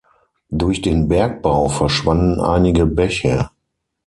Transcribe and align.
Durch 0.49 0.81
den 0.81 1.07
Bergbau 1.09 1.67
verschwanden 1.69 2.39
einige 2.41 2.87
Bäche. 2.87 3.51